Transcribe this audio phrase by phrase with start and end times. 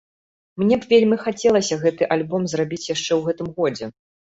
[0.61, 3.95] Мне б вельмі хацелася гэты альбом зрабіць яшчэ ў гэтым годзе.